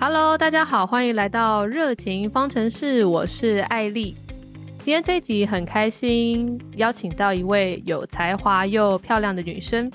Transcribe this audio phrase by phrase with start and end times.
[0.00, 4.14] Hello，大家好，欢迎来到热情方程式，我是艾丽。
[4.84, 9.90] 今天这一集很开心，邀请到一位有才华又漂亮的女生，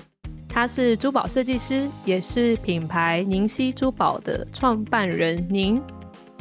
[0.46, 5.82] 她是珠宝设计师，也是品牌宁熙珠宝的创办人宁。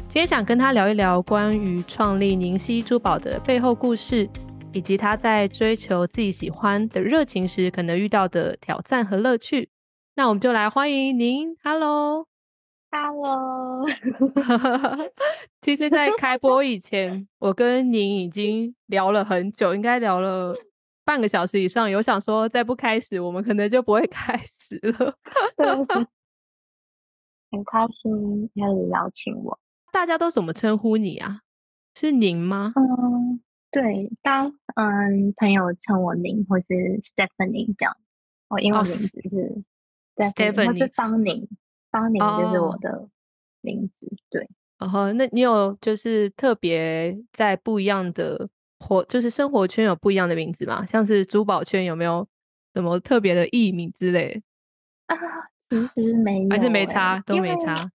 [0.09, 4.29] 今天想跟她聊一聊关于创立宁熙珠宝的背后故事，
[4.73, 9.69] 以及她在追求自己喜欢的热情时可能遇到的挑战和乐趣。
[10.17, 12.27] 那我们就来欢迎您，Hello。
[12.95, 13.87] Hello，
[15.61, 20.55] 其实，在开播以前，我跟您已经聊了很久，应该聊了
[21.03, 21.89] 半个小时以上。
[21.89, 25.15] 有想说，再不开始，我们可能就不会 开始了。
[27.49, 29.57] 很开心可以邀请我。
[29.91, 31.41] 大家都怎么称呼你啊？
[31.95, 32.73] 是您吗？
[32.75, 33.41] 嗯，
[33.71, 37.97] 对，当嗯朋友称我您，或是 Stephanie 这样。
[38.49, 39.63] 我英文名字是
[40.15, 41.47] Stephanie，或是方宁。
[41.93, 43.07] 方宁就是我的
[43.61, 44.49] 名字，对。
[44.79, 50.85] 然后，那你有就是特别在不一样的活，就是生活圈有不一样的名字吗？
[50.87, 52.27] 像是珠宝圈有没有
[52.73, 54.43] 什么特别的艺名之类？
[55.05, 55.15] 啊，
[55.69, 57.91] 其实没有，还是没差，都没差，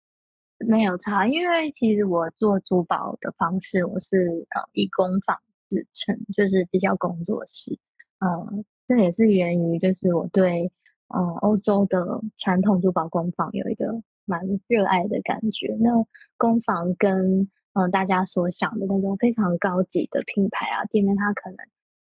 [0.58, 1.26] 没有差。
[1.26, 5.36] 因为其实我做珠宝的方式，我是呃以工坊
[5.68, 7.78] 自称，就是比较工作室。
[8.20, 10.70] 嗯，这也是源于就是我对。
[11.08, 15.74] 嗯，欧洲的传统珠宝工坊有一个蛮热爱的感觉。
[15.80, 15.90] 那
[16.36, 21.56] 工坊跟嗯大家所想的那种非常高级的品牌啊店面，它可能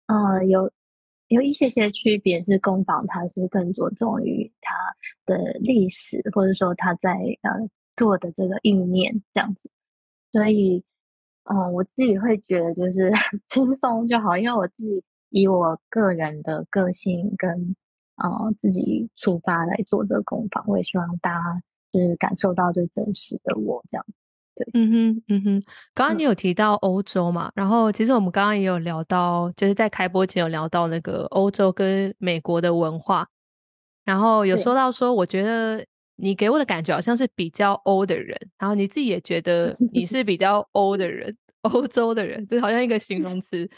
[0.07, 0.73] 嗯有
[1.29, 7.11] 有一些些区别，是工坊它是更着重于它的历史，或者说它在
[7.43, 9.71] 呃做的这个意念这样子。
[10.33, 10.85] 所以
[11.45, 13.13] 嗯我自己会觉得就是
[13.51, 17.77] 轻松就好，因为我自己以我个人的个性跟。
[18.17, 24.05] 啊，自己出发来做这个工坊，我也希望大家就是感受到最真实的我这样。
[24.55, 25.63] 对，嗯哼，嗯哼。
[25.95, 27.53] 刚刚你有提到欧洲嘛？
[27.55, 33.29] 然后其实我们刚刚也有聊到，就是在开播前有聊到那个欧洲跟美国的文化，
[34.05, 35.85] 然后有说到说，我觉得
[36.17, 43.69] 你给我的感觉好像是比较欧的人，然后你自己也觉得你是比较欧的人，欧洲的人，就好像一个形容词。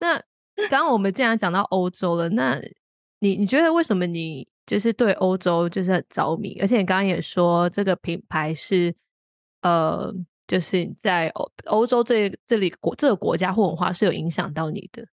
[0.00, 0.22] 那
[0.70, 2.58] 刚刚我们既然讲到欧洲了，那
[3.22, 6.58] 你你觉得为什么你就是对欧洲就是很着迷？
[6.60, 8.96] 而且你刚刚也说这个品牌是
[9.60, 10.12] 呃，
[10.48, 15.04] 就是在欧欧洲这这里国这个国家或文化是有影响到你的。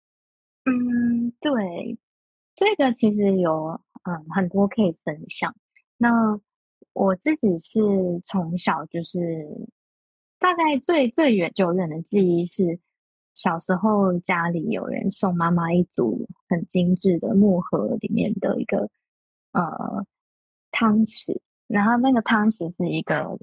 [0.64, 1.98] 嗯，对，
[2.56, 5.54] 这个其实有嗯很多可以分享。
[5.98, 6.40] 那
[6.94, 9.18] 我自己是从小就是
[10.38, 12.80] 大概最最远久远的记忆是。
[13.40, 18.90] 小时候家里有人送妈妈一组很精致的木盒里面的一个
[19.52, 20.04] 呃
[20.72, 23.38] 汤匙，然后那个汤匙是一个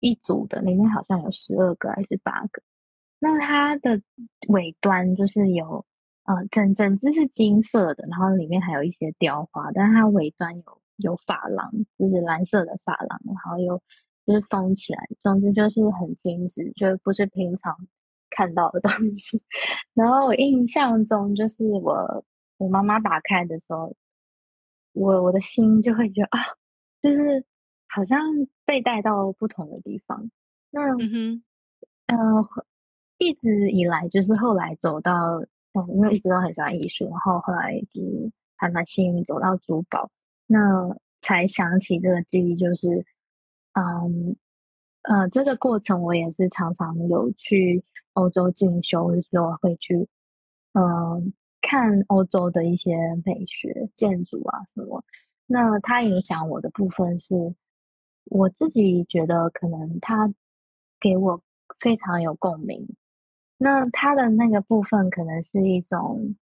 [0.00, 2.60] 一组的，里面好像有十二个还是八个，
[3.20, 4.02] 那它的
[4.48, 5.86] 尾端就是有
[6.24, 13.80] 呃整整只是金色的，然后里面还有一些雕花，但是它尾端有有珐琅，就是蓝色的珐琅，然后又
[14.26, 17.76] 就是封起来，总之就是很精致，就不是平常。
[18.30, 19.42] 看到的东西，
[19.94, 22.24] 然后我印象中就是我
[22.58, 23.94] 我妈妈打开的时候，
[24.92, 26.40] 我我的心就会觉得啊，
[27.00, 27.44] 就是
[27.88, 28.18] 好像
[28.64, 30.30] 被带到不同的地方。
[30.70, 31.42] 那嗯哼，
[32.06, 32.16] 呃，
[33.18, 35.14] 一直以来就是后来走到，
[35.72, 40.10] 嗯，因为一直都很喜欢艺术，然后后来就是还蛮幸运走到珠宝，
[40.46, 43.06] 那才想起这个记忆，就是
[43.72, 44.36] 嗯
[45.02, 47.84] 呃，这个过程我也是常常有去。
[48.16, 50.08] 欧洲进修的时候会去，
[50.72, 52.96] 嗯，看欧洲的一些
[53.26, 55.04] 美学建筑啊什么。
[55.46, 57.54] 那它影响我的部分是，
[58.24, 60.32] 我自己觉得可能它
[60.98, 61.42] 给我
[61.78, 62.96] 非常有共鸣。
[63.58, 66.36] 那它的那个部分可能是一种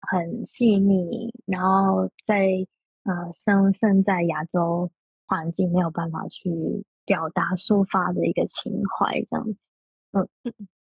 [0.00, 2.66] 很细腻，然后在
[3.04, 4.90] 呃生生在亚洲
[5.26, 9.56] 环境没有办法去表达抒发的一个情怀这样子。
[10.14, 10.28] 嗯。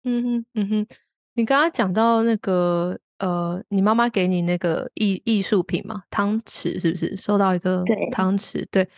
[0.05, 0.87] 嗯哼嗯哼，
[1.35, 7.17] 你刚刚讲到那个呃，你妈妈给你那个艺艺术品嘛，汤匙是不是？
[7.17, 8.89] 收到一个汤匙，对。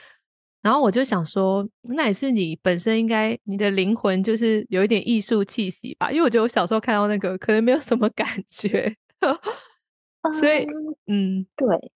[0.62, 6.10] 然后我就想说，那也是你本身应该你的灵魂就是有一点艺术气息吧？
[6.10, 8.96] 因为我觉得我小时候看到那个可能没有什么感觉，
[10.40, 10.66] 所以
[11.06, 11.92] 嗯，对，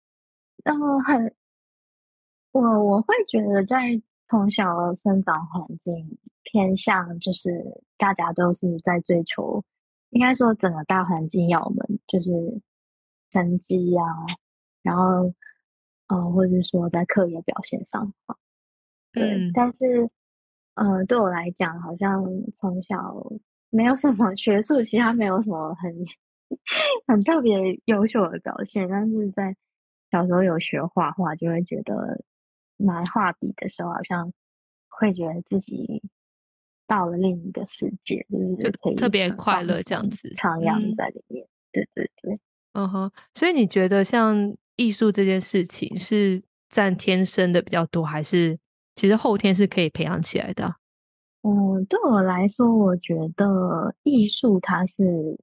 [0.63, 1.35] 然后很
[2.53, 6.18] 我我会觉得在从小生长环境。
[6.48, 9.66] 偏向就是大家都是在追求，
[10.12, 12.62] 应该说整个大环境要我们就是
[13.31, 14.04] 成绩呀，
[14.83, 15.33] 然后
[16.07, 18.13] 呃或者是说在课业表现上，
[19.12, 20.10] 对，但是
[20.75, 22.24] 呃，对我来讲，好像
[22.54, 23.25] 从小
[23.69, 26.06] 没有什么 学术，其他没有什么很
[27.07, 29.57] 很特别优秀的表现，但是在
[30.12, 32.24] 小时候有学画画，就会觉得
[32.77, 34.33] 拿画笔的时候，好像
[34.89, 36.01] 会觉得自己
[36.88, 41.48] 到了另一个世界，就是可以特别快乐这样子，徜徉在里面。
[41.72, 42.39] 对对对，
[42.74, 43.12] 嗯哼。
[43.33, 48.60] 所以你觉得像艺术这件事情是占天生的比较多，还是
[48.95, 50.75] 其实后天是可以培养起来的？
[51.44, 55.39] 嗯，对我来说，我觉得艺术它是。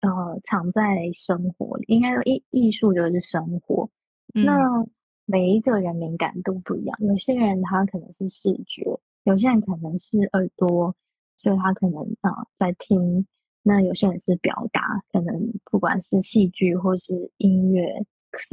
[0.00, 0.82] 呃，藏在
[1.14, 3.88] 生活里，应该说艺艺术就是生活。
[4.34, 4.84] 那
[5.26, 10.94] 每一个人敏感度不一样，有些人他可能是视觉，有些人可能是耳朵，
[11.36, 13.26] 所以他可能啊在听。
[13.62, 18.04] 那有些人是表达，可能不管是戏剧或是音乐、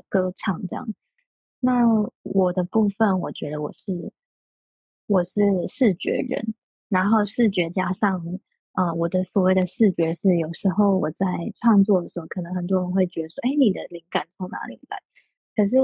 [0.10, 0.88] 歌唱这样。
[1.60, 1.86] 那
[2.24, 4.14] 我的部分，我觉得我是
[5.08, 6.54] 我是视觉人，
[6.90, 8.40] 然后视觉加上。
[8.74, 11.26] 啊，我的所谓的视觉是，有时候我在
[11.60, 15.04] 创作的时候，可能很多人会觉得说，哎，你的灵感从哪里来？
[15.58, 15.76] 可是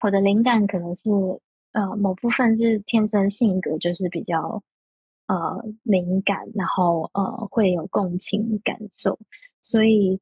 [0.00, 1.10] 我的灵感可能是，
[1.72, 4.62] 呃，某部分是天生性格就是比较
[5.26, 9.18] 呃敏感，然后呃会有共情感受，
[9.60, 10.20] 所以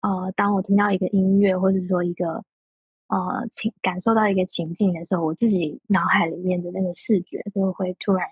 [0.00, 2.44] 呃，当我听到一个音乐，或者说一个
[3.08, 8.28] 呃情感受到一个情境的时候，我自己脑海里面的那个视觉就会突然。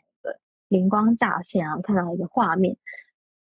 [0.68, 2.76] 灵光乍现然后，看到一个画面，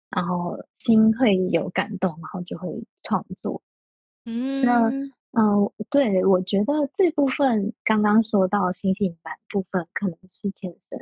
[0.08, 3.60] 然后心会有感动，然后就会创作。
[4.24, 4.90] 嗯，那
[5.38, 10.98] 嗯，对我觉得这部分刚刚说到星星版部分可能是天生，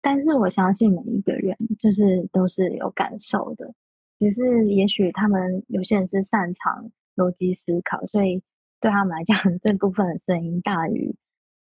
[0.00, 3.74] 但是我相信每一个人就是都是有感受的，
[4.18, 8.42] 只是也许他们有些人是擅长逻辑思考，所以
[8.80, 11.16] 对他们来讲 这部分的声音大于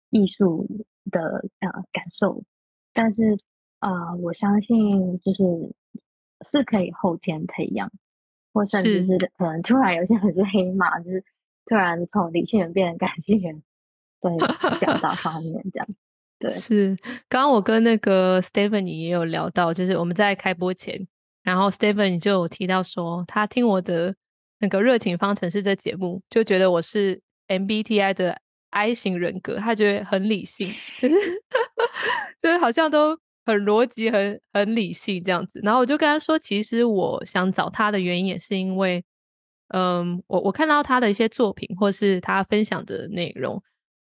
[0.09, 0.67] 艺术
[1.09, 2.43] 的呃感受，
[2.93, 3.39] 但是。
[3.81, 5.73] 啊，我相信就是
[6.51, 7.91] 是可以后天培养，
[8.53, 11.23] 或甚至是可能突然有些人是黑马，就是
[11.71, 13.63] 突然从理性人变成感性人，
[14.21, 14.37] 对
[14.79, 15.87] 表 达方面这样。
[16.37, 16.97] 对，是。
[17.29, 21.07] 刚刚我跟那个 Stephanie 也有聊到，就是我们在开播前，
[21.43, 24.15] 然后 Stephanie 就有提到说，他听我的
[24.59, 31.15] 那个热情方程式这节目，就觉得我是 MBTI 的 I 型人格，他觉得很理性，就是
[32.43, 33.17] 就是好像都。
[33.43, 39.03] 很逻辑，很很理性这样子，然后我就跟他说，其实我想找他的原因也是因为，
[39.73, 43.63] 嗯，我我看到他的一些作品或是他分享的内容，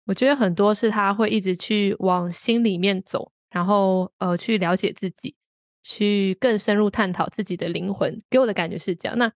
[0.06, 5.36] 我觉得很多是他会一直去往心里面走，然后呃去了解自己，
[5.82, 9.18] 去更深入探讨自己的灵魂，给我的感觉是这样。
[9.18, 9.32] 那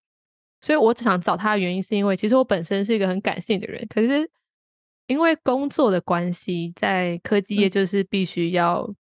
[0.61, 4.31] 所以我只想找他的原因是因为，其实我本身是一个很感性的人，可是
[5.07, 8.95] 因为工作的关系，在科技业就是必须要。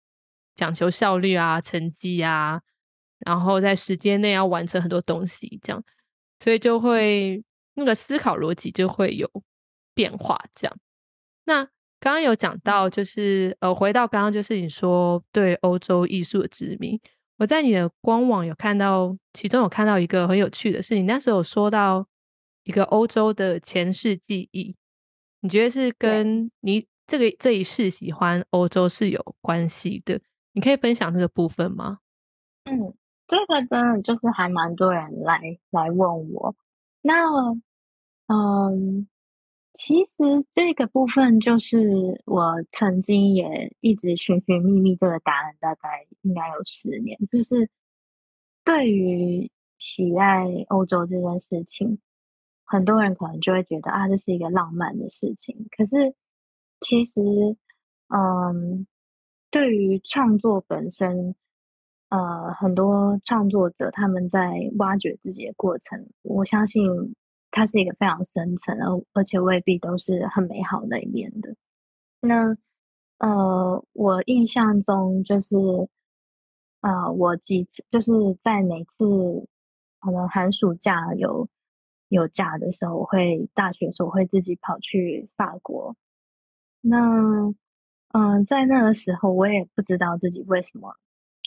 [0.57, 2.61] 讲求效率啊，成绩啊，
[3.19, 5.83] 然后在时间内要完成很多东西，这样，
[6.43, 7.43] 所以就会
[7.73, 9.29] 那个思考逻辑就会有
[9.93, 10.45] 变化。
[10.55, 10.77] 这样，
[11.45, 11.65] 那
[11.99, 16.99] 刚刚有讲到，就是呃，回到刚刚就是你说对欧洲艺术的殖民，
[17.37, 22.07] 我在你的官网有看到，其中有看到一个很有趣的是，你那时候有说到
[22.63, 24.75] 一个欧洲的前世记忆，
[25.41, 30.21] 你觉得是跟你这个这一世喜欢欧洲是有关系的？
[30.53, 31.99] 你可以分享这个部分吗？
[32.65, 32.93] 嗯，
[33.31, 36.53] 这个真的就是还蛮多人来来问我。
[37.01, 37.23] 那
[38.27, 39.07] 嗯，
[39.73, 47.17] 其实这个部分就是我曾经也一直寻寻觅觅这个答案，大概应该有十年。
[47.31, 47.69] 就是
[48.65, 51.99] 对于喜爱欧洲这件事情，
[52.65, 55.67] 很多人可能就会觉得啊，这是一个浪漫的事情。
[55.75, 56.13] 可是
[56.81, 57.13] 其实，
[58.09, 58.85] 嗯。
[59.53, 61.35] 对于创作本身，
[62.11, 67.15] 呃，很多创作者他们在挖掘自己的过程，我相信
[67.51, 71.55] 它是一个非常深层，而而且未必都是很美好那一面的。
[72.19, 72.57] 那
[73.17, 75.55] 呃，我印象中就是，
[76.81, 78.11] 呃，我几次就是
[78.43, 79.47] 在每次
[80.01, 81.47] 可能寒暑假有
[82.09, 85.95] 有假的时候，我会大学时候会自己跑去法国。
[86.81, 87.53] 那
[88.11, 90.97] 嗯，在那个时候，我也不知道自己为什么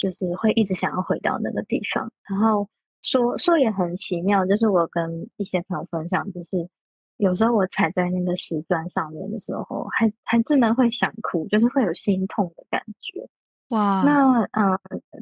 [0.04, 2.12] 就是会一直想要回到那个地方。
[2.28, 2.68] 然后
[3.00, 6.68] 说说也很奇妙，就是我跟一些朋友分享，就是
[7.16, 13.30] 有时候我踩在那个石砖上面的时候，还还真的会想哭，就是会有心痛的感觉。
[13.68, 14.78] 哇，那嗯，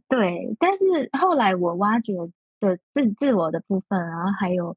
[0.09, 0.57] 对。
[0.59, 2.15] 但是后来我挖掘
[2.59, 4.77] 的自自我的部分，然后还有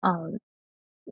[0.00, 0.38] 嗯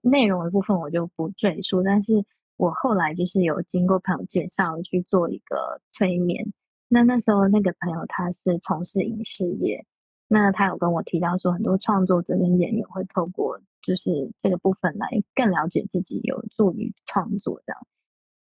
[0.02, 1.82] 内容的部分，我就不赘述。
[1.82, 6.52] 但是我后来就是有经过朋友介绍去做一个催眠，
[6.88, 9.86] 那那时候那个朋友他是从事影视业，
[10.28, 17.86] 那他有跟我提到说，很多创作者跟演员会透过就是这个部分来更了解自己，有助于创作这样。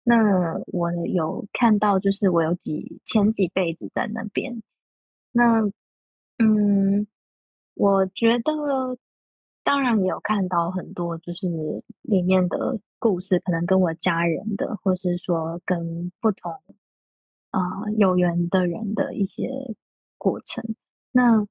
[0.02, 4.62] 那我有看到，就是我有几前几辈子在那边。
[5.32, 5.70] 那
[6.38, 7.06] 嗯，
[7.74, 8.98] 我觉得
[9.62, 11.46] 当然也有看到很多，就是
[12.02, 16.60] 里面的故事，可能跟我家人的，或是说跟不同
[17.50, 17.60] 啊
[17.96, 19.74] 有缘的人的一些
[20.18, 20.74] 过程。
[21.12, 21.46] 那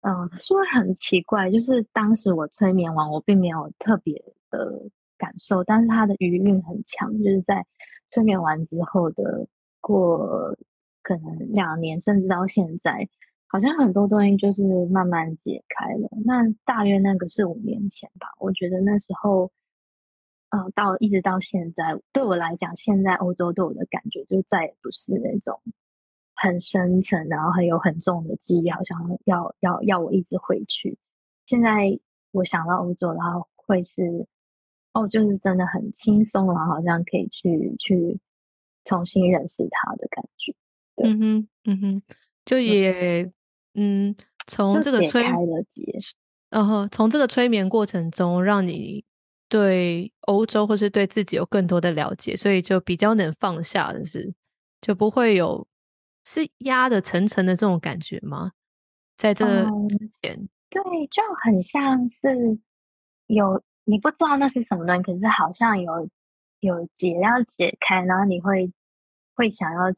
[0.00, 4.90] 嗯，说很奇怪，就是当时我催眠完，我并没有特别的。
[5.16, 7.64] 感受，但是他的余韵很强，就是在
[8.10, 9.46] 催眠完之后的
[9.80, 10.56] 过
[11.02, 13.08] 可能两年，甚至到现在，
[13.46, 16.08] 好像很多东西就是慢慢解开了。
[16.26, 19.52] 那大约那个是五年前吧，我觉得那时候，
[20.50, 25.60] 呃，到一直到现在，对我来讲，现在欧洲对我的感觉就再也不是那种
[26.34, 30.98] 很深层，然后很有很重的记忆，好像要要要我一直回去。
[31.46, 31.98] 现在
[32.32, 34.26] 我想到欧洲，然后会是。
[34.96, 38.20] 哦，就是真的很轻松了，好像可以去去
[38.84, 40.54] 重新认识他的感觉。
[40.94, 42.02] 嗯哼，嗯哼，
[42.44, 43.32] 就也
[43.74, 44.14] 嗯，
[44.46, 45.24] 从这个催，
[46.48, 49.04] 然后从这个催眠过程中，让你
[49.54, 54.34] 对欧洲或是对自己有更多的了解，所以就比较能放下的是，
[54.80, 55.68] 就不会有
[56.24, 58.50] 是压的沉沉的这种感觉吗？
[59.16, 62.58] 在这之前，对，就很像是
[63.28, 63.62] 有。
[63.84, 66.08] 你不知道那是什么东西，可是好像有
[66.58, 68.72] 有解要解开，然后你会
[69.36, 69.94] 会想要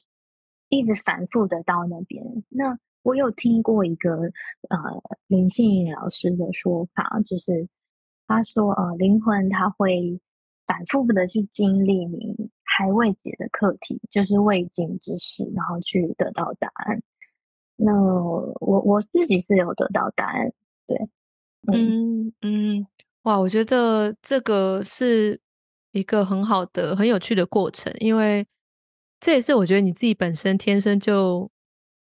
[0.69, 2.45] 一直反复的到那边。
[2.51, 4.11] 那我有听过一个
[4.69, 7.69] 呃林信颖老师的说法，就是
[8.27, 10.21] 他说呃灵魂他会
[10.67, 17.03] 反复的去经历你还未解的课题，就是未尽之事，然后去得到答案。
[17.77, 20.53] 那我我自己是有得到答案，
[20.87, 21.09] 对，
[21.73, 22.87] 嗯嗯。
[23.23, 25.41] 哇，我觉得这个是
[25.91, 28.47] 一个很好的、很有趣的过程，因为
[29.21, 31.51] 这也是我觉得你自己本身天生就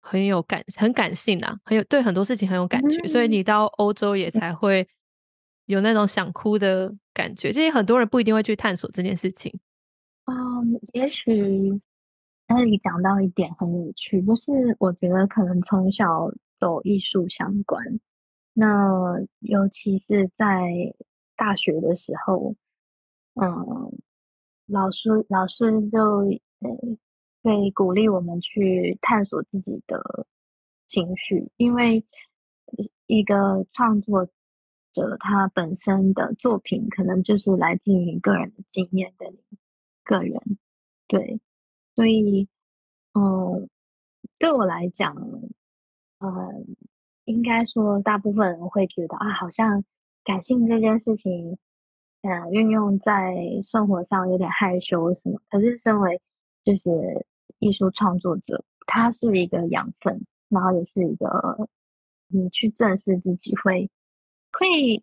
[0.01, 4.89] 很有感、很感性啊，很有对很多事情很有感觉，所以你到欧洲也才会
[5.71, 7.53] 有那种想哭的感觉。
[7.53, 9.61] 其实很多人不一定会去探索这件事情。
[10.27, 11.81] 嗯，也许
[12.49, 17.83] 那里讲到一点很有趣，就是我觉得可能从小走艺术相关，
[18.53, 20.95] 那尤其是在。
[21.43, 22.55] 大学的时候，
[23.33, 23.99] 嗯，
[24.67, 26.25] 老师老师就
[26.61, 26.99] 嗯
[27.43, 30.27] 会鼓励我们去探索自己的
[30.87, 32.05] 情绪，因为
[33.07, 34.29] 一个创作
[34.93, 39.33] 者他本身的作品可能就是来自于个人的经验的
[40.05, 40.41] 个人，
[41.09, 41.41] 对，
[41.95, 42.49] 所以
[43.15, 43.69] 嗯，
[44.39, 45.17] 对我来讲，
[46.19, 46.77] 嗯，
[47.25, 49.85] 应该说大部分人会觉得啊，好像。
[50.23, 51.57] 感性这件事情，
[52.21, 55.41] 嗯，运用在生活上有点害羞什么。
[55.49, 56.21] 可是身为
[56.63, 57.27] 就是
[57.59, 61.71] 艺术创作者，它是一个养分，然后也是一个
[62.29, 63.89] 你去正视自己会
[64.53, 65.03] 会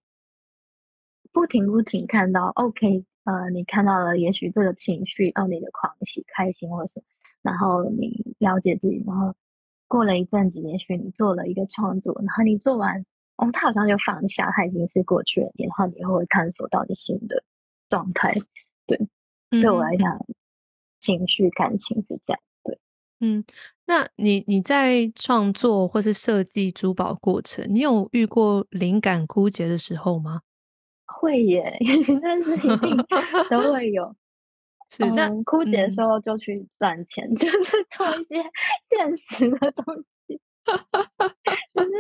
[1.32, 7.04] 不停不停看到，OK，呃，你看到了也许这个情绪，哦，你的狂喜、开心或是，
[7.42, 9.36] 然后你了解自己，然后
[9.88, 13.06] 过了一阵子，也许你做了一个创作，然后你做完。
[13.38, 17.44] 哦，他好像就放下，他已经是过去了，然后你又会探索到你新的
[17.88, 18.34] 状态。
[18.88, 19.08] 对，
[19.52, 20.26] 对我来讲，
[21.00, 22.40] 情绪感情是这样。
[23.20, 23.44] 对，嗯，
[23.86, 30.42] 那你你在创作或是设计珠宝过程，你有遇过灵感枯竭的时候吗？
[31.06, 31.78] 会耶，
[32.22, 32.98] 但是一定
[33.50, 34.16] 都会有。
[34.90, 38.44] 是，但枯竭的时候就去赚钱， 就是做一些
[38.90, 39.84] 现实的东
[40.28, 40.40] 西。
[41.74, 41.92] 就是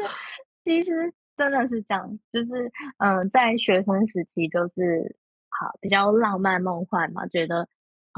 [0.63, 1.13] 其实。
[1.37, 5.15] 真的是这样，就是嗯，在学生时期就是
[5.49, 7.69] 好比较浪漫梦幻嘛，觉得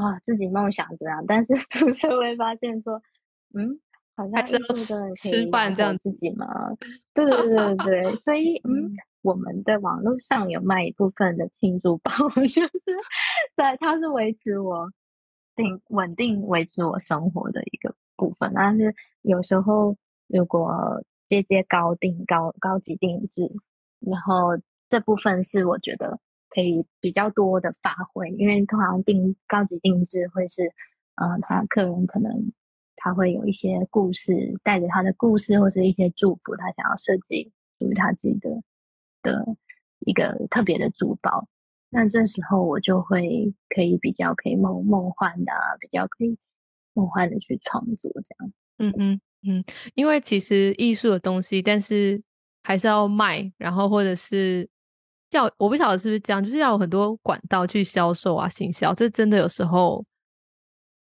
[0.04, 3.02] 啊自己梦想这样，但是 出社会发现说，
[3.54, 3.80] 嗯，
[4.16, 4.68] 好像真的
[5.22, 6.48] 可以养活自己吗？
[7.14, 12.12] 对对对对对， 所以嗯，我们在网络上有卖一部分的庆祝包，
[12.48, 12.72] 就是
[13.56, 14.92] 在它是维持我
[15.56, 23.52] 定稳定维持我生活的一个部分，但是有时候如果接接高定高高级定制，
[24.00, 24.58] 然后
[24.90, 30.74] 这部分是我觉得可以比较多的发挥，因为通常定高级定制会是，
[31.16, 32.52] 嗯，他客人可能
[32.96, 38.64] 他会有一些故事，带着他的故事或是一些祝福，他想要设计属于他自己的
[39.22, 39.56] 的
[40.00, 41.48] 一个特别的珠宝，
[41.90, 46.38] 那这时候我就会可以比较可以梦梦幻的，比较可以
[46.94, 48.54] 梦幻的去创作这样。
[48.78, 49.64] 嗯嗯嗯，
[49.94, 52.24] 因为其实艺术的东西，但是
[52.64, 54.70] 还是要卖，然后或者是
[55.32, 60.06] 要我不晓得是不是这样，就是要有很多管道去销售啊、行销，这真的有时候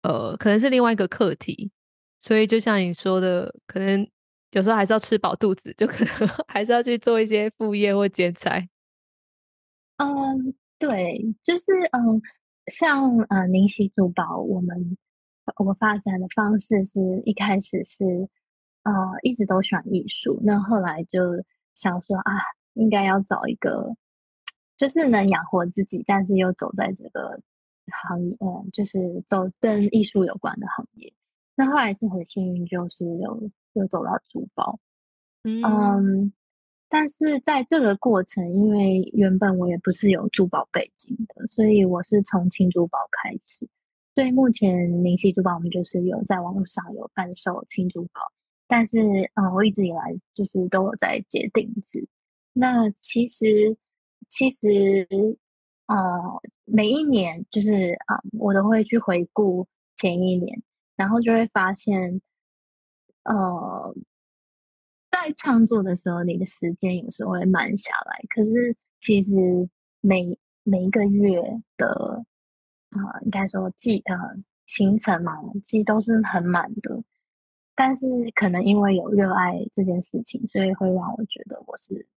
[0.03, 1.71] 呃可能是另外一个课题。
[2.21, 4.09] 所以就像你说的，可能
[4.51, 8.69] 有时候还是要吃饱肚子，就可能 还是要去做一些副业或兼差。
[9.99, 12.21] 嗯，对，就是嗯，
[12.67, 14.99] 像呃宁熙珠宝，我们
[15.57, 18.29] 我们发展的方式是一开始是
[18.83, 18.93] 呃
[19.23, 21.21] 一直都喜欢艺术，那后来就
[21.77, 22.33] 想说啊，
[22.75, 23.95] 应该要找一个
[24.79, 27.43] 就是能养活自己，但是又走在这个
[28.09, 31.13] 行业，嗯，就是走跟艺术有关的行业。
[31.57, 34.79] 那后来是很幸运，就是有有走到珠宝，
[35.43, 36.33] 嗯，
[36.89, 43.69] 但是在这个过程，因为原本我也不是有珠宝背景的，所以我是从轻珠宝开始。
[44.15, 48.33] 所以目前宁溪珠宝我们就是有在网络上有贩售轻珠宝，
[48.69, 48.99] 但是
[49.35, 52.09] 嗯，我一直以来就是都有在接定制。
[52.53, 53.77] 那其实
[54.31, 55.09] 其实
[55.87, 55.97] 呃，
[56.65, 59.67] 每一年就是啊，我都会去回顾
[59.97, 60.63] 前一年。
[60.97, 62.21] 然后就会发现，
[63.23, 63.95] 呃，
[65.13, 68.25] 在创作的时候，你的时间有时候会慢下来。
[68.29, 69.69] 可是其实
[70.01, 71.41] 每每一个月
[71.77, 72.25] 的，
[72.91, 75.35] 啊，应该说记呃行程嘛，
[75.69, 77.05] 其实都是很满的。
[77.77, 78.05] 但是
[78.35, 82.09] 可能因为有热爱这件事情，所以会让我觉得我是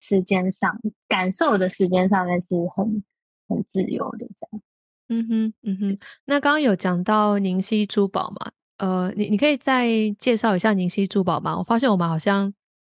[0.00, 3.02] 时间上感受的时间上面是很
[3.48, 4.62] 很自由的这样。
[5.08, 8.52] 嗯哼，嗯哼，那刚刚有讲到宁熙珠宝嘛？
[8.76, 9.86] 呃，你你可以再
[10.18, 11.56] 介绍一下宁熙珠宝吗？
[11.58, 12.54] 我发现我们好像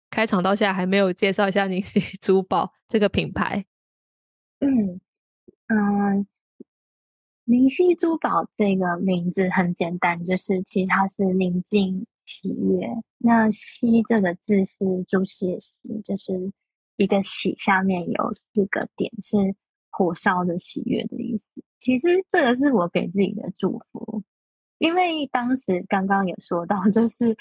[0.08, 3.66] 开场到现在还没有介绍一下宁熙 珠宝这个品牌。
[4.60, 5.00] 嗯
[5.66, 6.26] 嗯，
[7.44, 12.88] 宁熙珠宝这个名字很简单，就是其实它是宁静喜悦。
[13.18, 16.52] 那熙这个字是朱熹的熹，就是
[16.97, 19.54] 一个喜下面有四个点，是
[19.91, 21.45] 火烧的喜悦的意思。
[21.78, 24.23] 其实这个是我给自己的祝福，
[24.78, 27.37] 因为当时刚刚也说到，就是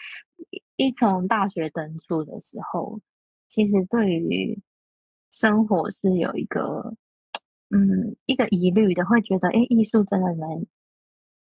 [0.75, 2.99] 一从大学登出的时候，
[3.47, 4.61] 其实对于
[5.31, 6.95] 生活是有一个
[7.69, 10.65] 嗯一个疑虑的，会觉得哎，艺术真的能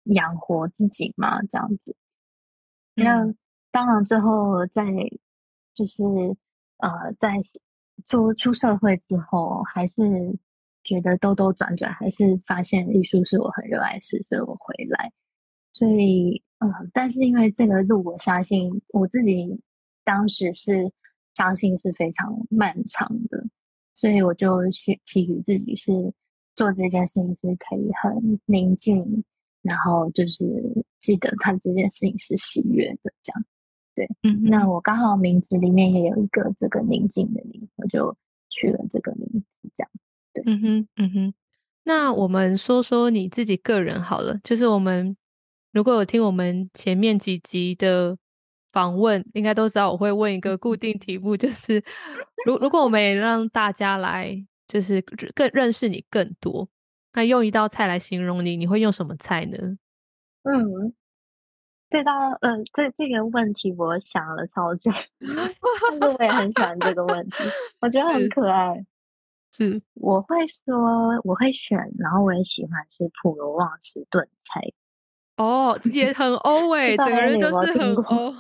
[0.05, 1.43] 养活自己吗？
[1.43, 1.97] 这样子。
[2.95, 3.35] 那
[3.73, 4.85] 当然最后在
[5.75, 6.05] 就是
[6.79, 7.43] 呃在
[8.09, 9.95] 做出社会之后，还是。
[10.87, 15.13] 觉得兜兜转转，还是发现艺术是我很热爱的事，所以我回来。
[15.73, 19.63] 所以，嗯，但是因为这个路，我相信我自己
[20.05, 20.93] 当时是
[21.35, 23.47] 相信是非常漫长的，
[23.95, 26.13] 所以我就希期许自己是
[26.55, 29.25] 做这件事情是可以很宁静，
[29.63, 33.45] 然后就是记得他这件事情是喜悦的这样。
[33.95, 38.17] 对，嗯，那我刚好名字里面也有一个这个宁静的宁，我就
[38.51, 39.91] 取了这个名字这样。
[40.33, 41.35] 对嗯哼，嗯哼，
[41.85, 45.17] 那我们说说你自己个人好了，就是我们
[45.73, 48.19] 如果有听我们前面几集的
[48.73, 51.85] 访问，应该都知道我会问一个固定题目，就是
[52.45, 56.69] 如如果我们也让大家来，就是更认识你更多，
[57.13, 59.79] 那用一道菜来形容你，你会用什么菜呢？
[60.43, 60.93] 嗯，
[61.95, 67.37] 这道，嗯，这这个问题我想了超久， 但是我也很喜欢这个问题，
[67.81, 68.85] 我觉得很可爱。
[69.57, 70.75] 是，我会说
[71.23, 74.73] 我会选，然后我也喜欢吃普罗旺斯炖菜。
[75.37, 78.35] 哦，也很欧诶，整个人就是很欧。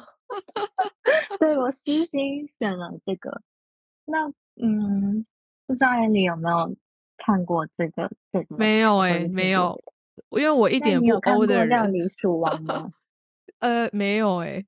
[1.38, 3.40] 对，我私心选了这个。
[4.04, 4.26] 那
[4.60, 5.24] 嗯，
[5.68, 6.74] 不知道你有没有
[7.16, 8.56] 看过这个这个？
[8.56, 9.80] 没有诶，没有，
[10.30, 11.68] 因为我一点不欧的人。
[11.68, 12.92] 料理鼠王吗？
[13.64, 14.66] 呃，没有诶。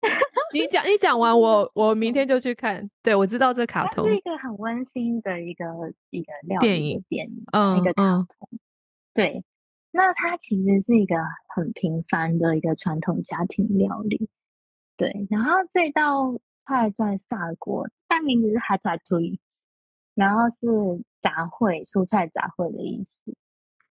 [0.54, 5.66] 你讲你讲完我我明天就去看，对我知道这卡通是一个很温馨的一个
[6.08, 8.48] 一个电影电影，嗯，一个卡通，
[9.12, 9.44] 对，
[9.90, 11.16] 那它其实是一个
[11.54, 14.30] 很平凡的一个传统家庭料理，
[14.96, 19.38] 对，然后这道菜在法国，它名字是海菜追，
[20.14, 23.36] 然后是杂烩蔬菜杂烩的意思，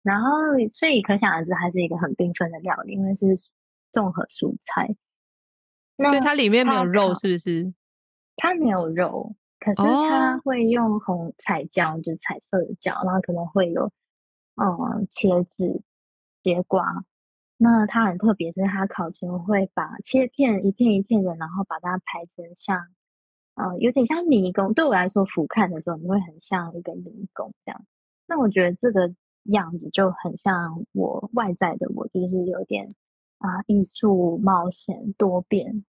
[0.03, 0.29] 然后
[0.73, 3.27] 所以可想而知，它是一个很缤纷的料理，因为是
[3.91, 4.95] 综合蔬菜。
[5.97, 7.73] 那它里面没有肉，是不是？
[8.38, 13.91] 它没有肉，可是它会用红彩椒，就是彩色的椒，然后可能会有
[14.56, 15.84] 嗯茄子、
[16.41, 17.06] 节瓜。
[17.58, 22.88] 那它很特别，是它烤前会把切片一片一片的，然后把它排成像
[23.54, 24.73] 嗯有点像迷宫。
[24.73, 27.86] 对我来说，俯瞰的时候你会很像一个迷宫这样。
[28.25, 32.95] 那我觉得这个样子就很像我外在的我，就是有点
[33.41, 35.84] 啊艺术、冒险、多变，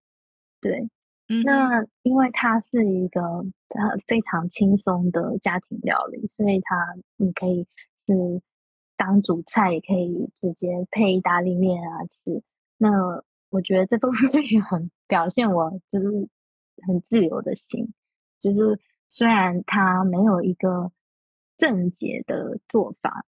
[0.61, 0.91] 对。
[1.29, 6.77] 嗯，那因为它是一个呃非常轻松的家庭料理，所以它
[7.17, 7.69] 你可以
[8.07, 8.43] 是
[8.97, 12.43] 当主菜，也可以直接配意大利面啊吃。
[12.77, 16.29] 那我觉得这部分也很表现我就是
[16.87, 17.95] 很自由的心，
[18.41, 20.91] 就是虽然它没有一个
[21.57, 23.25] 正解的做法，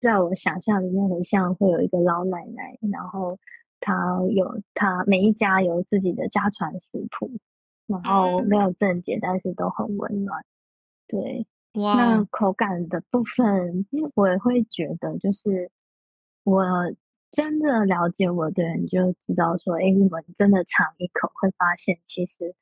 [0.00, 3.38] 在我想象里面很像会有一个老奶奶，然后。
[3.82, 7.30] 她有她每一家有自己的家传食谱，
[7.86, 10.44] 然后没有正解，但是都很温暖。
[11.08, 15.70] 对，哇，那口感的部分，我也会觉得，就是
[16.44, 16.62] 我
[17.30, 22.54] 真的了解我的人就知道说，哎，你们真的尝一口会发现，其实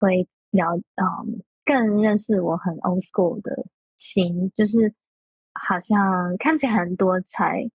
[0.00, 4.92] 会了，嗯，更认识我很 old school 的心，就是
[5.54, 7.70] 好像看起来很多菜。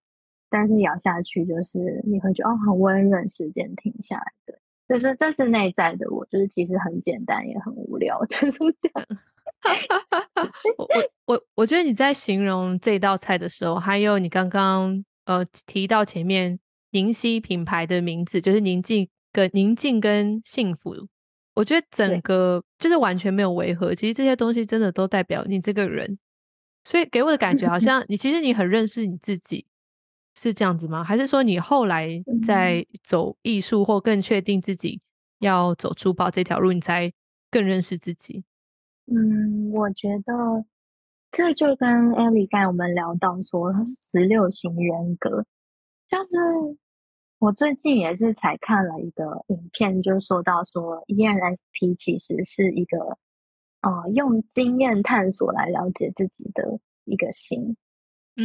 [0.52, 9.08] 但是咬下去就是你会觉得哦很温润，时间停下来的，这是这是内在的我，就是其实很简单也很无聊，就是 这样。
[10.80, 21.08] 我我我我觉得你在形容这道菜的时候，还有你刚刚呃提到前面宁熙品牌的名字，就是宁静跟宁静跟幸福，
[21.54, 23.94] 我觉得整个就是完全没有违和。
[23.94, 26.18] 其实这些东西真的都代表你这个人，
[26.90, 29.66] 所以给我的感觉好像你其实你很认识你自己。
[30.42, 31.04] 是这样子吗？
[31.04, 35.02] 还是说你后来在走艺术，或更确定自己
[35.38, 37.12] 要走珠宝这条路，你才
[37.52, 38.46] 更认识自己？
[39.06, 40.64] 嗯，我觉得
[41.34, 43.74] 这就跟艾莉刚才我们聊到说
[44.14, 45.46] 十六型人格，
[46.08, 46.78] 就是
[47.38, 53.18] 我最近也是才看了一个影片，就说到说 ENFP 其实是一个
[53.82, 57.76] 呃用经验探索来了解自己的一个心。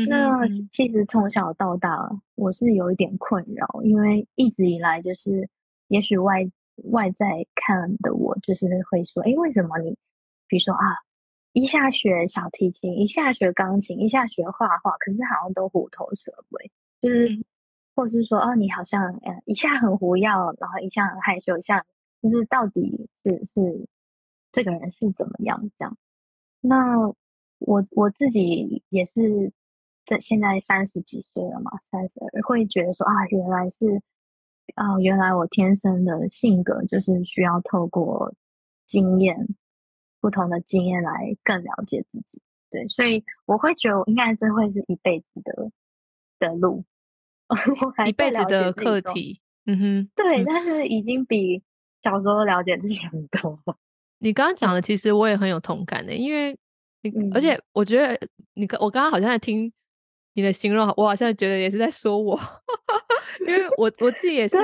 [0.09, 5.49] 那其实从小到大，我是有一点困扰，因为一直以来就是，
[5.87, 6.51] 也许外
[6.91, 9.97] 外在看的我，就是会说，哎，为什么你，
[10.49, 10.83] 比如说啊，
[11.53, 17.45] 一下学小提琴，一下学钢琴，一下学画画，可是好像都虎头蛇尾，就是，
[17.95, 21.87] 或者是说，哦，你好像，呃，一下很胡要，然后一下很害羞，一下
[22.21, 23.87] 就是到底是是
[24.55, 25.99] 这个人是怎么样这样？
[26.61, 27.09] 那
[27.59, 29.53] 我我自己也是。
[30.07, 34.03] 在现在三十几岁了嘛，三十二会觉得说啊，原来是
[34.75, 38.35] 啊，原来我天生的性格就是需要透过
[38.87, 39.49] 经验，
[40.21, 42.43] 不同的经验来更了解自己。
[42.69, 45.71] 对，所以我会觉得我应该是会是一辈子的
[46.39, 46.85] 的路，
[48.07, 49.41] 一辈子的课题。
[49.65, 51.63] 嗯哼，对，但是已经比
[52.03, 53.59] 小时候了解自己很多。
[54.19, 56.59] 你刚刚讲的其实我也很有同感的，因为
[57.03, 59.73] 你而且我觉得你我刚刚好像在听。
[60.37, 62.41] 你的形容，我好像觉得也是在说我，
[63.47, 64.57] 因为我我自己也是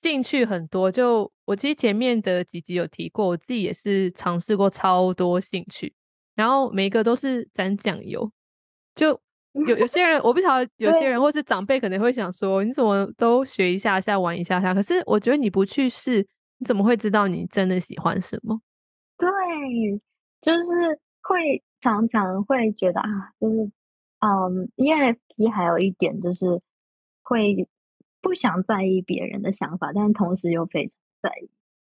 [0.00, 0.90] 兴趣很多。
[0.90, 5.92] 就我其实前面的几集有提过，我自己也是尝试过超多兴趣，
[6.34, 8.32] 然后每一个都是沾酱油。
[8.94, 9.20] 就
[9.52, 14.72] 有有些人我不晓 得，有些人或是长辈可能会想说，你怎么都学一下下玩一下下？
[14.72, 18.62] 可是我觉得你不去试，你怎么会知道你真的喜欢什么？
[19.18, 20.00] 对，
[20.40, 23.70] 就是会常常会觉得啊，就是。
[24.20, 26.60] 嗯，ENFP 还有一点就是
[27.22, 27.68] 会
[28.20, 31.48] 不想在意别人的想法，但是同时又非常在意。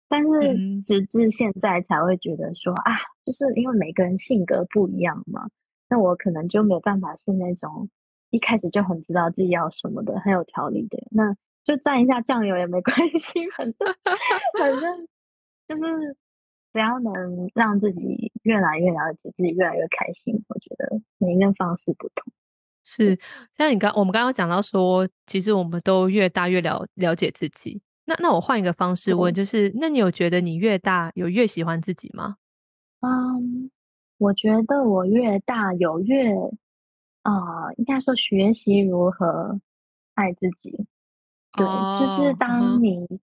[0.08, 2.94] 但是直至现在才会觉得说啊，
[3.26, 5.50] 就是因为每个人性格不一样嘛，
[5.90, 7.90] 那我可能就没有办法是那种
[8.30, 11.06] 一开始就很知道自己要什么的，很有条理的。
[11.12, 13.96] 那就蘸一下酱油也没关系，反正
[14.58, 15.08] 反正
[15.68, 16.16] 就是。
[16.74, 22.34] 只要能让自己越来越了解自己，越来越开心，我觉得每一个方式不同。
[22.84, 23.20] 是
[23.56, 27.84] 像你刚我们刚刚讲到说，其实我们都越大越了了解自己。
[28.06, 32.38] 那那我换一个方式问，就是那你有觉得你越大有越喜欢自己吗？
[33.02, 33.70] 嗯，
[34.18, 36.34] 我觉得我越大有越
[37.22, 39.62] 啊，应该说学习如何
[40.16, 40.88] 爱自己。
[41.54, 43.22] 对，就是当你。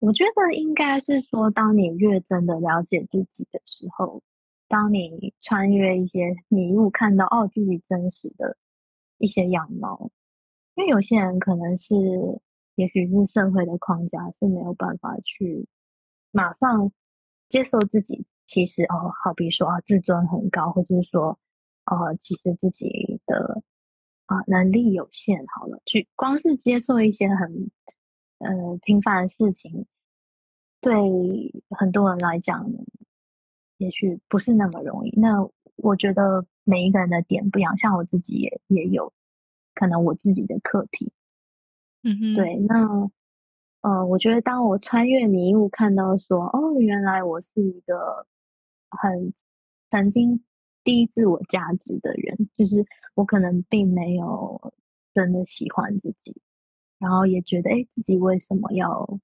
[0.00, 4.22] 我觉得应该是说，当你越真的了解自己的时候，
[4.68, 8.56] 当你穿越一些迷雾，看到哦自己真实的
[9.18, 10.12] 一些样貌，
[10.76, 11.96] 因为有些人可能是，
[12.76, 15.66] 也许是社会的框架是没有办法去
[16.30, 16.92] 马上
[17.48, 21.40] 接受自己，其实哦，好比说啊自尊很高，或者是说
[21.86, 23.64] 呃其实自己的
[24.26, 27.72] 啊能力有限，好了，去光是接受一些很。
[28.38, 29.86] 呃，平凡的事情
[30.80, 30.92] 对
[31.70, 32.70] 很多人来讲，
[33.78, 35.10] 也许不是那么容易。
[35.18, 39.12] 那我觉得每一个人的点不一样，像我自己也也有
[39.74, 41.12] 可能我自己的课题。
[42.02, 42.56] 嗯哼，对。
[42.58, 43.10] 那
[43.80, 48.26] 呃，我觉得当我穿越迷雾，看到说，哦，原来我是一个
[48.90, 49.32] 很
[49.90, 50.44] 曾经
[50.84, 54.72] 低自我价值的人，就是我可能并没有
[55.14, 56.40] 真的喜欢自己，
[56.98, 59.18] 然后也觉得，哎，自己为什么要，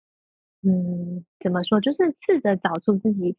[0.63, 3.37] 嗯，怎么说，就是试着找出自己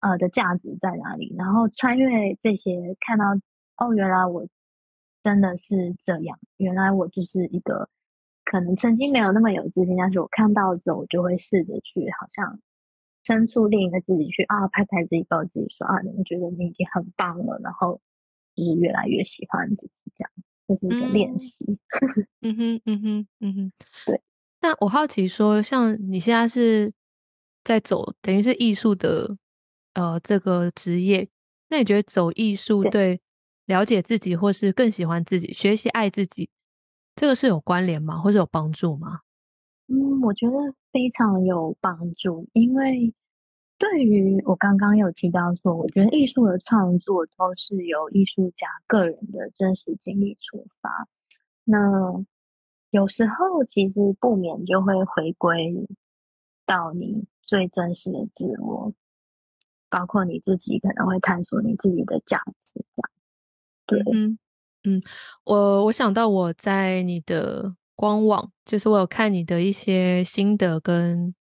[0.00, 3.24] 呃的价值在哪里，然后穿越这些，看到，
[3.76, 4.46] 哦，原来我
[5.22, 7.88] 真的是这样，原来我就是一个。
[8.50, 12.58] 可能曾经没有那么有自信，但是我看到之后，我就会试着去，好像
[13.22, 18.00] 伸出另一个自己去啊，拍拍自己，抱自己说啊，你们觉得你已经很棒了，然后
[18.54, 20.30] 就是越来越喜欢自己，这样，
[20.68, 21.54] 这是一个练习。
[22.42, 23.72] 嗯哼，嗯哼，嗯哼，
[24.06, 24.20] 对。
[24.60, 26.92] 那我好奇说，像你现在是
[27.64, 29.38] 在走，等于是艺术的
[29.94, 31.28] 呃这个职业，
[31.70, 33.20] 那你觉得走艺术对
[33.66, 36.50] 了解自己，或是更喜欢自己，学习爱自己？
[37.16, 39.20] 这个是有关联吗，或者有帮助吗？
[39.88, 40.54] 嗯，我觉得
[40.92, 43.14] 非常有帮助，因为
[43.78, 51.08] 对于我刚刚有提到说，我觉得艺术的创作都是由艺术家个人的真实经历出发。
[51.64, 52.24] 那
[52.90, 55.86] 有时候其实不免就会回归
[56.66, 58.92] 到你最真实的自我，
[59.88, 62.84] 包括你自己可能会探索你自己的价值，
[63.86, 64.08] 这样。
[64.12, 64.38] 对。
[64.84, 65.02] 嗯，
[65.44, 71.34] 我我想到我在你的官网，就是我有看你的一些心得，跟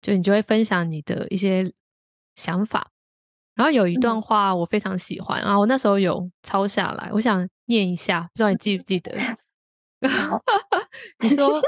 [0.00, 1.72] 就你就会分享你的一些
[2.36, 2.90] 想法，
[3.54, 9.12] 然后有一段话我非常喜欢啊，我那时候有抄下来，我想念一下，不知道你记不记得？
[11.20, 11.62] 你说，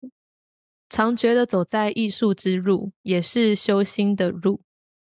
[0.90, 4.60] 常觉得走在艺术之路，也是修心的路，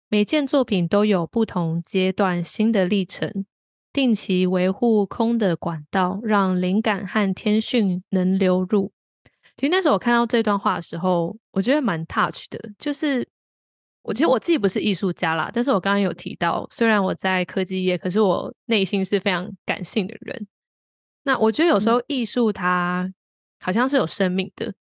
[0.09, 3.47] 每件作品都有不同阶段新的历程。
[3.93, 8.93] 定期维护空的管道，让灵感和天讯能流入。
[9.57, 12.71] 其实那时候我看到这段话的时候，我觉得蛮 touch 的。
[12.79, 13.29] 就是
[14.03, 20.47] 我其实我自己不是艺术家啦，但是我刚刚有提到，虽然我在科技业，可是我内心是非常感性的人。
[21.23, 23.13] 那我觉得有时候艺术它
[23.61, 24.73] 好像是有生命的，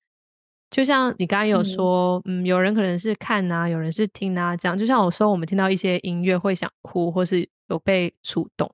[0.71, 4.77] 就像你刚刚有说，嗯，有人可能是看啊，有人是听啊，这样。
[4.77, 8.73] 就像我说，我们听到一些音乐会想哭，或是有被触动。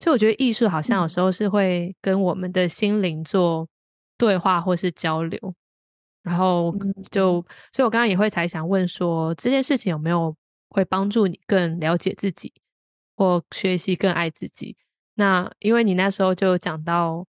[0.00, 3.68] 就我觉得艺术好像有时候是会跟我们的心灵做
[4.16, 5.54] 对话或是交流，
[6.24, 6.74] 然后
[7.12, 10.36] 就，所以我刚刚也会才想问说，这件事情有没有
[10.68, 12.52] 会帮助你更了解自己，
[13.14, 14.76] 或学习更爱自己？
[15.14, 17.26] 那因为你那时候就讲到，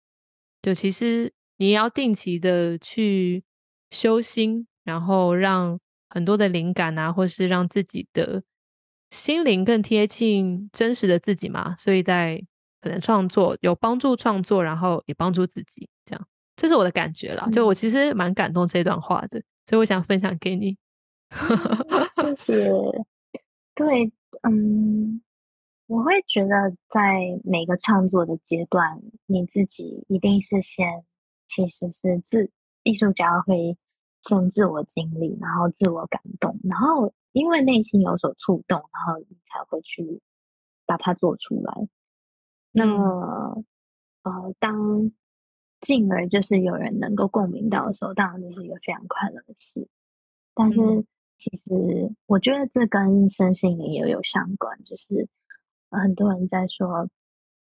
[0.64, 3.44] 就其实你要定期的去
[3.92, 5.80] 修心，然后让
[6.10, 8.44] 很多的灵感啊，或是让自己的
[9.12, 12.46] 心灵更贴近真实的自己嘛，所以在。
[12.82, 15.90] 可能创作有帮助创作，然后也帮助自己，
[16.56, 17.50] 这是我的感觉啦。
[17.52, 20.78] 就我其实蛮感动这段话的，所以我想分享给你。
[22.46, 22.72] 谢谢。
[23.74, 25.22] 对，嗯，
[25.88, 31.04] 我会觉得在每个创作的阶段，你自己一定是先，
[31.50, 32.52] 其实是自
[32.84, 33.78] 艺术家会
[34.22, 40.22] 先自我经历，然后自我感动，然后因为内心有所触动，然后你才会去
[40.86, 41.88] 把它做出来。
[42.72, 43.64] 那么，
[44.24, 45.12] 呃，当
[45.86, 49.88] 进而就是有人能够共鸣到的时候，当然这是一个非常快乐的事。
[50.54, 51.06] 但是，
[51.38, 55.30] 其实我觉得这跟身心灵也有相关，就是
[55.92, 57.08] 很多人在说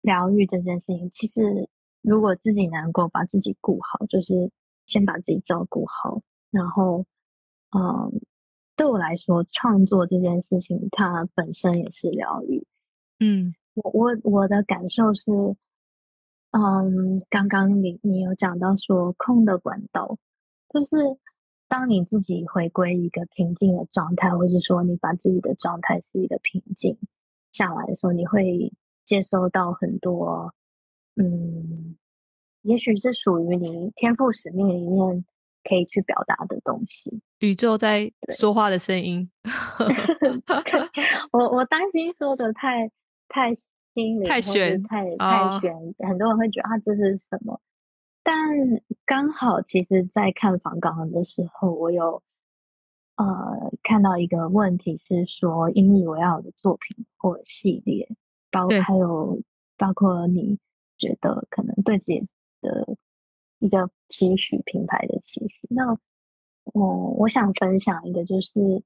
[0.01, 1.11] 疗愈这件事情。
[1.13, 1.67] 其实，
[2.01, 4.51] 如果自己能够把自己顾好，就是
[4.85, 6.21] 先把自己照顾好，
[6.51, 7.05] 然后，
[7.75, 8.21] 嗯，
[8.75, 12.65] 对我来说，创作这件事情它本身也是疗愈，
[13.19, 13.55] 嗯。
[13.75, 15.31] 我我我的感受是，
[16.55, 20.19] 嗯，刚刚你你有讲到说空的管道，
[20.69, 21.17] 就是
[21.67, 26.99] 当你自己回归一个平静的状态，或是说你把自己的状态是一个平静
[27.51, 28.71] 下来的时候，你会
[29.03, 30.53] 接收到很多，
[31.15, 31.95] 嗯，
[32.61, 35.25] 也许是属于你天赋使命里面
[35.63, 39.31] 可以去表达的东西，宇宙在说话的声音。
[41.33, 42.91] 我我担心说的太。
[43.29, 43.55] 太
[43.93, 47.61] 心灵，太玄，太太玄，很多人会觉得啊这是什么？
[48.23, 52.23] 但刚好其实，在看访港的时候，我有
[53.17, 58.09] 呃看到一个问题是说，因为我要的作品或系列，
[58.49, 59.41] 包还有
[59.77, 60.57] 包括你
[60.97, 62.27] 觉得可能对自己
[62.61, 62.97] 的
[63.59, 65.67] 一个期许，品牌的期许。
[65.69, 65.97] 那
[66.63, 68.83] 我我想分享一个，就是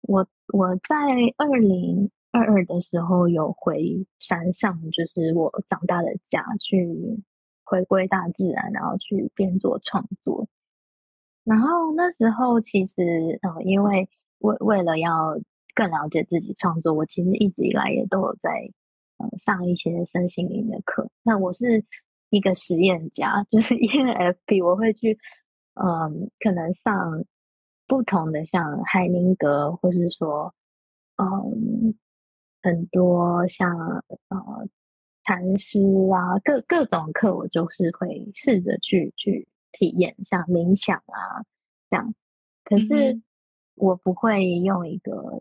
[0.00, 0.94] 我我在
[1.36, 2.10] 二零。
[2.38, 7.20] 二二的时候有回山上，就是我长大的家，去
[7.64, 10.46] 回归大自然，然后去边做创作。
[11.42, 15.40] 然后那时候其实呃，因为为为了要
[15.74, 18.70] 更了解自己创作，我其实一直以来也都有在
[19.16, 21.10] 呃上一些身心灵的课。
[21.24, 21.84] 那我是
[22.30, 25.18] 一个实验家， 就是 ENFP，我会去
[25.74, 27.24] 嗯，可能上
[27.88, 30.54] 不同的像海宁格，或是说
[31.16, 31.94] 嗯
[32.62, 34.68] 很多像呃
[35.24, 35.80] 禅师
[36.12, 41.44] 啊，各各种课，我就是会试着去去体验，像冥想啊
[41.90, 42.14] 这样。
[42.64, 43.20] 可是
[43.74, 45.40] 我不会用一个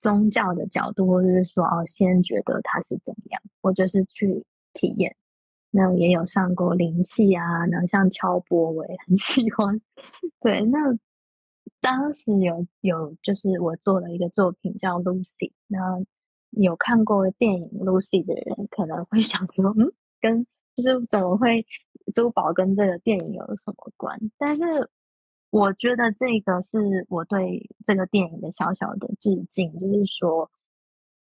[0.00, 5.16] 宗教的角度，或者是说哦，先觉得它是怎么样，我就是去体验。
[5.70, 9.80] 那我也有上过灵气啊，然后像敲钵我也很 喜欢。
[10.40, 10.78] 对，那
[11.80, 16.04] 当时有有就是我做了一个作品叫 Lucy，那
[16.52, 21.66] 有看过电影 Lucy 的人可能会想说，嗯，跟就是怎么会
[22.14, 24.18] 珠宝跟这个电影有什么关？
[24.38, 24.90] 但是
[25.50, 30.50] 我觉得这个是我对这个电影的小小的致敬，就是说，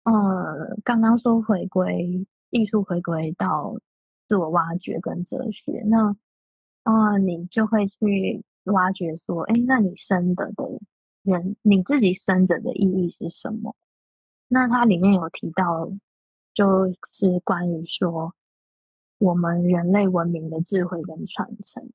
[0.05, 3.77] 嗯，刚刚说回归艺术，回归到
[4.29, 6.17] 自我挖掘跟哲学，那
[6.85, 10.65] 啊，你就会去挖掘说，哎，那你生的的
[11.23, 13.75] 人，你自己生着的意义是什么？
[14.49, 15.91] 那它里面有提到，
[16.55, 18.35] 就是关于说
[19.19, 21.91] 我们人类文明的智慧跟传承。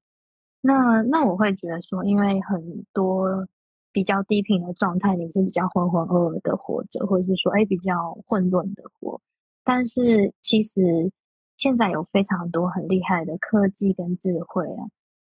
[0.61, 3.47] 那那我会觉得说，因为很多
[3.91, 9.19] 比较低频的状态，你是比较浑浑噩噩的活着，或者是说，哎，比较混沌的活。
[9.65, 11.11] 但是其实
[11.57, 14.87] 现在有非常多很厉害的科技跟智慧啊，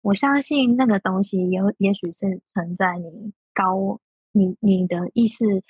[0.02, 4.00] 我相信那个东西也也许是存在你高
[4.32, 5.64] 你你的意识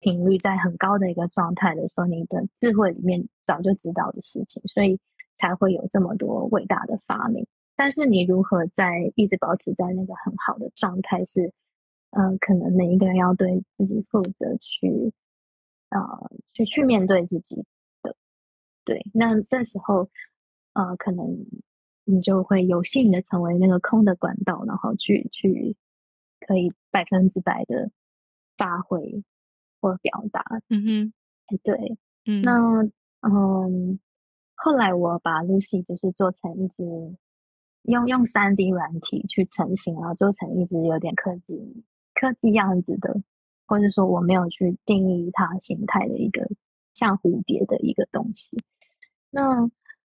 [0.00, 5.00] 频率在很高的一个状态的时候，你的智慧里面早就知道的事情，所以
[5.36, 7.46] 才会有这么多伟大的发明。
[7.76, 11.52] 但是你如何在一直保持在那个很好的状态，是，
[12.10, 15.12] 嗯，可能每一个人要对自己负责去，
[15.90, 17.64] 呃，去去面对自己
[18.02, 18.16] 的，
[18.84, 20.08] 对，那这时候，
[20.72, 21.46] 呃，可能
[22.04, 25.76] 你就会有幸的成为那个空的管道，然后去去
[26.40, 27.90] 可以百分之百的
[28.56, 29.22] 发挥
[29.80, 31.12] 或表达，嗯哼，
[31.46, 32.82] 哎，对，嗯，那
[33.20, 33.98] 嗯，
[34.54, 37.16] 后来我把 Lucy 就是做成一只。
[37.84, 43.22] 用用三 D 软体去成型，然后做成一只有点科技科技样子的，
[43.66, 46.50] 或者说我没有去定义它形态的一个
[46.92, 48.62] 像蝴蝶的一个东西。
[49.30, 49.70] 那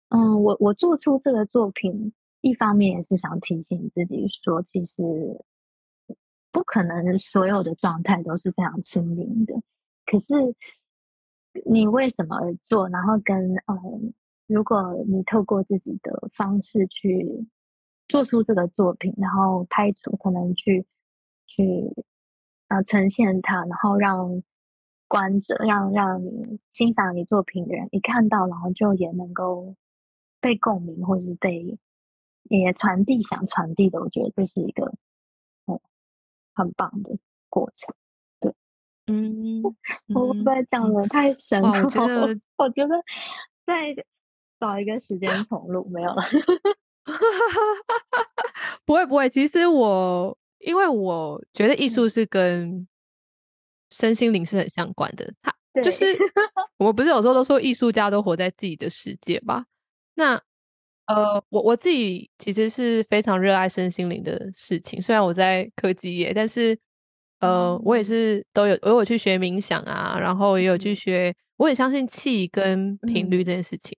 [0.09, 4.93] 嗯，我我做出这个作品，一方面也是想提醒自己说，其实
[6.53, 9.55] 不可能所有的状态都是非常亲民的。
[10.05, 10.55] 可是
[11.65, 12.87] 你为什么而做？
[12.87, 14.13] 然后跟嗯，
[14.47, 17.45] 如果你透过自己的方式去。
[18.09, 20.85] 做出这个作品，然后拍出可能去
[21.47, 21.89] 去
[22.67, 24.43] 啊呈现它，然后让
[25.07, 29.75] 观者让让你欣赏你作品的人一看到，然后就也能够
[30.41, 31.79] 被共鸣，或是被
[32.43, 34.93] 也传递想传递的，我觉得这是一个
[36.53, 37.17] 很棒的
[37.49, 37.95] 过程。
[38.39, 38.53] 对，
[39.07, 39.63] 嗯，
[40.13, 42.95] 我不会讲的太深，我觉得我觉得
[43.65, 43.95] 再
[44.59, 46.23] 找一个时间重录没有了。
[48.85, 52.87] 不会不会，其实我因为我觉得艺术是跟
[53.89, 56.17] 身心灵是很相关的，它就是
[56.77, 59.65] 我不是有时候都说艺术家都活在自己的世界吧？
[60.15, 60.41] 那
[61.05, 66.79] 呃，我我自己其实是非常热爱身心灵的事情，虽然我在科技业，但是
[67.39, 73.97] 呃，我也是都有我有去学冥想啊，然后也有去学，我也相信气跟频率这件事情。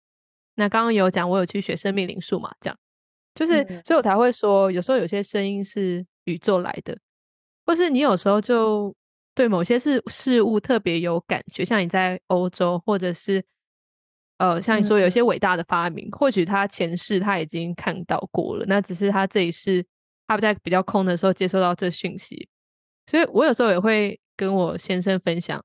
[0.55, 2.77] 那刚刚有讲我有去学生命灵数嘛，这样。
[3.35, 6.99] 就是，所以我才会说，有时候有些声音是宇宙来的，
[7.65, 8.95] 或是你有时候就
[9.35, 13.43] 对某些事事物特别有感觉，像你在欧洲，或者是
[14.38, 19.86] 呃，像你说有些伟大的发明，或许他前世他已经看到过了，那只是他这一世
[20.27, 22.49] 他不在比较空的时候接收到这讯息，
[23.07, 25.63] 所以我有时候也会跟我先生分享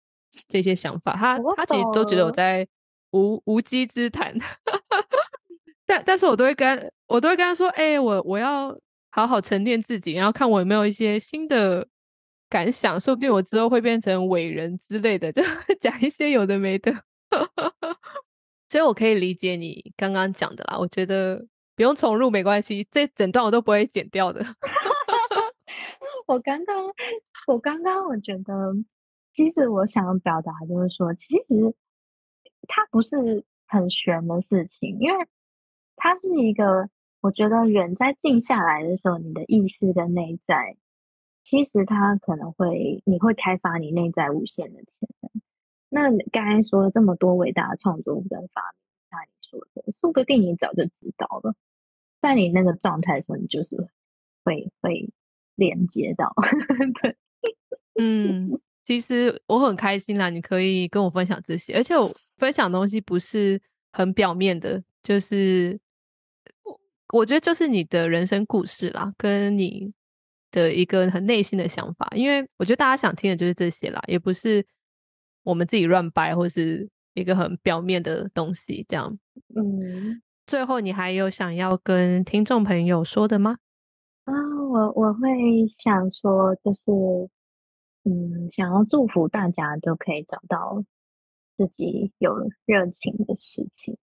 [0.49, 2.69] 这些想法，他他其实都觉得我在
[3.11, 4.39] 无无稽之谈。
[5.87, 8.79] 但但是我都会跟我都会跟他说，哎，我我要
[9.11, 11.89] 好好沉淀自己，然后看我有没有一些新的
[12.49, 15.43] 感想，说不定我之后会变成伟人之类的，就
[15.83, 16.93] 讲一些有的没的。
[18.71, 21.47] 所以我可以理解你刚刚讲的啦，我觉得
[21.77, 24.47] 不用重录没关系，这整段我都不会剪掉的。
[26.27, 26.77] 我刚刚
[27.47, 28.73] 我刚刚我觉得，
[29.35, 31.75] 其实我想要表达就是说，其实
[32.67, 35.27] 它不是很玄的事情，因为。
[36.03, 36.89] 它是一个
[37.21, 40.79] 我觉得人在静下来的时候，你的意识跟内在，
[41.45, 44.87] 其实它可能会，你会开发你内在无限的潜
[45.20, 45.20] 能。
[45.93, 51.57] 那刚才说了这么多伟大的创作跟发明，像你说的，说不定你早就知道了，
[52.23, 53.89] 在你那个状态的时候，你就是
[54.45, 55.11] 会会
[55.57, 56.33] 连接到。
[57.03, 57.17] 对，
[57.99, 63.61] 嗯， 其实我很开心啦，你可以跟我分享这些，而且我分享东西不是
[63.93, 65.81] 很表面的，就是
[66.63, 66.79] 我
[67.13, 69.93] 我觉得就是你的人生故事啦，跟你
[70.53, 74.69] 的一个很内心的想法，因为我觉得大家想听的就是这些啦，也不是。
[75.43, 79.19] 我们自己乱掰，或是一个很表面的东西，这样。
[79.55, 83.57] 嗯，最后你还有想要跟听众朋友说的吗？
[84.25, 84.33] 啊，
[84.71, 85.29] 我我会
[85.79, 86.83] 想说，就是，
[88.05, 90.85] 嗯，想要祝福大家都可以找到
[91.57, 92.37] 自己有
[92.67, 93.97] 热情的事情，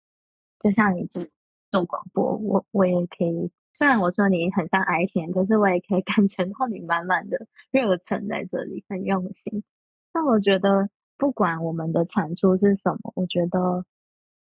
[0.62, 1.26] 就像你做
[1.70, 3.50] 做广播，我我也可以。
[3.74, 9.62] 虽然我说你很像癌贤，可是我也可以感觉到你满满的热忱在这里，很用心。
[10.12, 10.88] 但我觉得。
[11.18, 13.84] 不管我们的产出是什么，我觉得，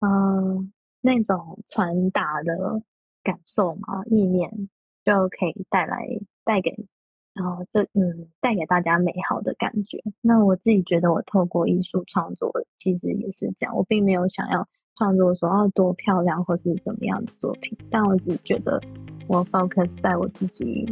[0.01, 2.83] 嗯，那种传达的
[3.23, 4.69] 感受嘛，意念
[5.05, 6.07] 就可以带来
[6.45, 6.87] 带给，
[7.35, 10.03] 然后这嗯带给大家美好的感觉。
[10.21, 13.77] 那我自己觉得，我透过艺术创作，其实也是这样。
[13.77, 18.81] 我并没有想要创作说要多漂亮或是怎么样的作品，但我只觉得
[19.27, 20.87] 我 focus 在我自己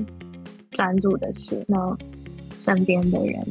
[0.72, 1.97] 专注的事，那
[2.59, 3.47] 身边的人。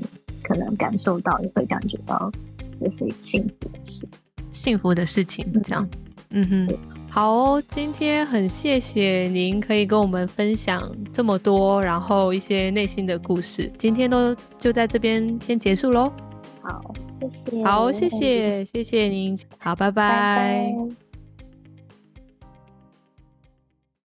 [0.48, 2.32] 可能感受到也会感觉到
[2.80, 4.08] 这是幸福的事，
[4.52, 5.88] 幸福的事情这样，
[6.30, 6.78] 嗯哼，
[7.10, 16.12] 好，今天很谢谢您可以跟我们分享这么多，然后一些内心的故事，今天都就在这边先结束喽。
[16.62, 17.64] 好，谢谢。
[17.66, 19.38] 好，谢谢，谢谢您。
[19.60, 21.07] 好，拜拜。